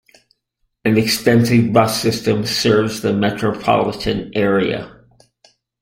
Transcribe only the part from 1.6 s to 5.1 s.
bus system serves the metropolitan area.